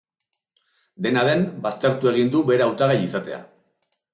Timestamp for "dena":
1.07-1.25